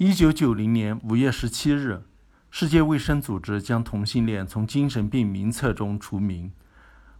[0.00, 2.04] 一九九零年五月十七日，
[2.52, 6.52] 世界卫生组织将同性恋从精神病名册中除名。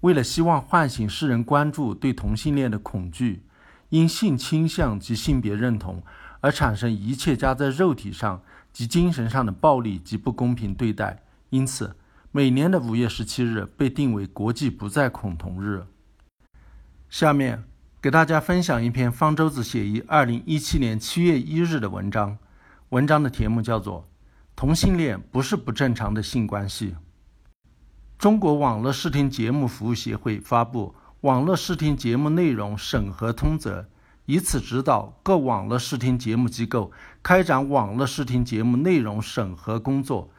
[0.00, 3.44] 为了希望唤醒世人关注对同性恋的恐惧，
[3.90, 6.02] 因性倾向及性别认同
[6.40, 8.42] 而产生一切加在肉体上
[8.72, 11.94] 及精神上的暴力及不公平对待，因此
[12.32, 15.84] 每年的五月十七日被定为国际不再恐同日。
[17.08, 17.62] 下面
[18.02, 22.36] 给大家分享一篇方舟子写于二零一七年七月一日的文章，
[22.90, 24.00] 文章的题目叫做
[24.54, 26.90] 《同性恋不是不正常的性关系》。
[28.18, 33.80] 中国网络视听节目服务协会发布《网络视听节目内容审核通则》，
[34.26, 36.92] 以此指导各网络视听节目机构
[37.22, 40.30] 开展网络视听节目内容审核工作，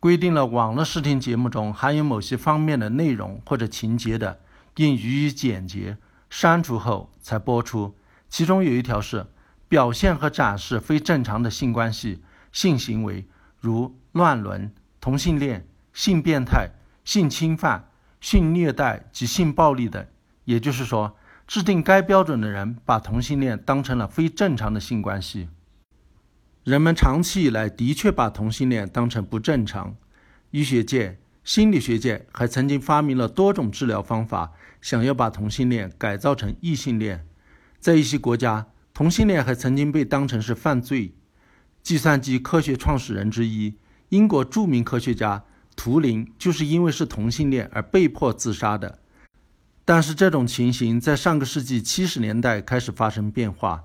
[0.00, 4.40] 规定了网络视听节目中含有某些方面的内容或者情节的，
[4.76, 5.96] 应予以剪辑、
[6.30, 7.94] 删除后才播出。
[8.28, 9.26] 其中有一条是
[9.68, 13.26] 表现和展示非正常的性关系、性行为，
[13.58, 16.70] 如乱伦、同性恋、性变态。
[17.06, 17.88] 性侵犯、
[18.20, 20.04] 性虐待及性暴力等，
[20.44, 25.48] 也就是说，制定该标准的人把同性恋当成了非正常的性关系。
[26.64, 29.94] 人们长期以来的确把同性恋当成不正常。
[30.50, 37.24] 医学界、心理学界还曾经发明了多种治疗方法，想要把同性恋改造成异性恋。
[37.78, 38.66] 在一些国家，
[38.96, 41.12] 同性恋还曾经被当成是犯罪。
[41.82, 43.74] 计算机科学创始人之一、
[44.08, 45.44] 英国著名科学家。
[45.76, 48.98] 图灵就是因为是同性恋而被迫自杀的，
[49.84, 53.84] 但是这种情形在上个世纪七十年代开始发生变化。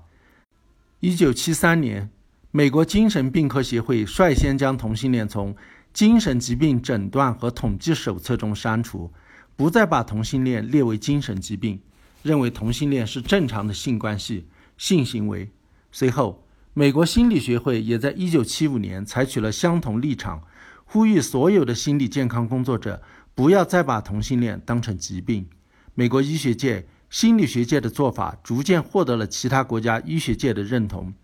[1.00, 2.08] 一九七三年，
[2.50, 5.54] 美国精神病科协会率先将同性恋从
[5.92, 9.12] 精神疾病诊断和统计手册中删除，
[9.56, 11.78] 不再把同性恋列为精神疾病，
[12.22, 14.46] 认为同性恋是正常的性关系、
[14.82, 15.48] 性行为。
[15.92, 16.44] 随后，
[16.74, 20.42] 美国心理学会也在一九七五年采取了相同立场。
[20.84, 23.00] 呼吁所有的心理健康工作者
[23.32, 25.46] 不要再把同性恋当成疾病。
[25.94, 31.14] 美国医学界、心理学界的做法逐渐获得了其他国家医学界的认同。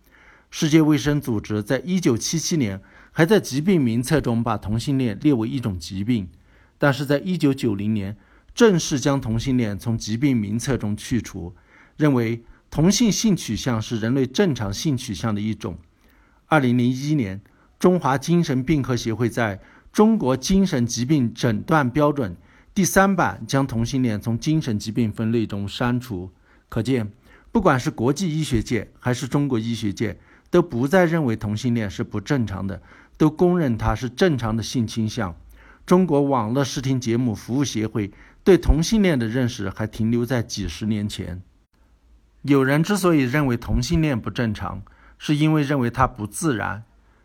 [0.49, 2.81] 世界卫生组织在一九七七年
[3.11, 6.29] 还在疾病名册中把同性恋列为一种疾病，
[6.77, 8.15] 但是在一九九零年
[8.55, 11.53] 正式将同性恋从疾病名册中去除，
[11.97, 15.77] 认为同性性取向是人类正常性取向的一种。
[16.47, 17.41] 二零零一年。
[17.79, 19.55] 中华精神病科协会在
[19.93, 22.33] 《中国精神疾病诊断标准》
[22.73, 26.29] 第三版将同性恋从精神疾病分类中删除。
[26.67, 27.09] 可见，
[27.53, 30.19] 不管是国际医学界还是中国医学界，
[30.49, 32.81] 都不再认为同性恋是不正常的，
[33.17, 35.33] 都公认它是正常的性倾向。
[35.85, 38.11] 中国网络视听节目服务协会
[38.43, 41.41] 对同性恋的认识还停留在几十年前。
[42.41, 44.81] 有人之所以认为同性恋不正常，
[45.17, 46.83] 是因为认为它不自然。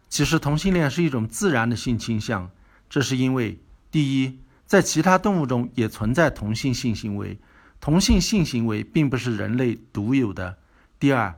[0.08, 2.50] 其实同性恋是一种自然的性倾向，
[2.90, 3.60] 这是因为
[3.90, 7.38] 第一，在其他动物中也存在同性性行为，
[7.80, 10.56] 同性性行为并不是人类独有的；
[10.98, 11.34] 第二，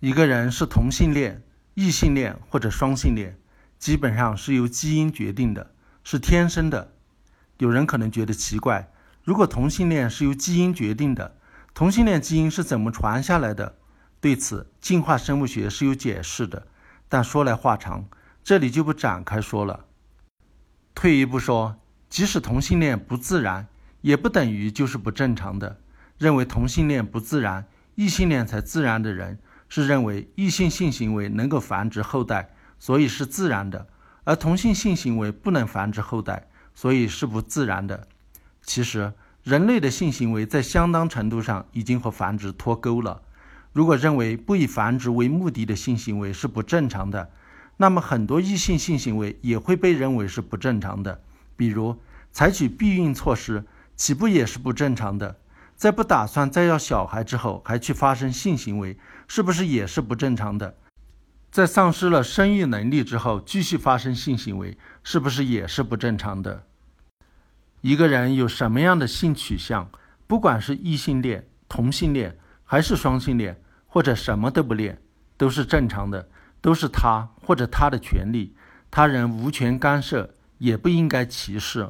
[0.00, 1.42] 一个人是同性恋、
[1.74, 3.36] 异性恋或者双性恋，
[3.78, 6.92] 基本上是由基因决定的，是天生的。
[7.58, 8.90] 有人可能觉得奇怪，
[9.22, 11.36] 如果同性恋是由基因决定的，
[11.74, 13.74] 同性恋基因是怎么传下来的？
[14.20, 16.68] 对此，进化生物学是有解释的。
[17.08, 18.04] 但说来话长，
[18.44, 19.84] 这里就不展开说了。
[20.94, 21.76] 退一步说，
[22.08, 23.66] 即使同性恋不自然，
[24.02, 25.80] 也不等于就是不正常的。
[26.16, 33.88] 认为同性恋不自然，异性恋才自然的人，是认为异性性行为能够繁殖后代，所以是自然的；
[34.22, 38.06] 而同性性行为不能繁殖后代，所以是不自然的。
[38.62, 39.12] 其实，
[39.44, 43.20] 人类的性行为在相当程度上已经和繁殖脱钩了。
[43.74, 47.30] 如果认为不以繁殖为目的的性行为是不正常的，
[47.76, 51.20] 那么很多异性性行为也会被认为是不正常的。
[51.56, 51.94] 比如
[52.32, 53.62] 采取避孕措施，
[53.94, 55.36] 岂不也是不正常的？
[55.76, 58.96] 在不打算再要小孩之后还去发生性行为，
[59.28, 60.74] 是不是也是不正常的？
[61.50, 66.64] 在丧失了生育能力之后继续发生性行为，是不是也是不正常的？
[67.84, 69.90] 一个人有什么样的性取向，
[70.26, 72.34] 不管是异性恋、同性恋
[72.64, 73.60] 还是双性恋。
[73.86, 75.00] 或者什么都不恋，
[75.36, 76.28] 都是正常的，
[76.60, 78.56] 都是他或者他的权利，
[78.90, 81.88] 他人无权干涉，也不应该歧视。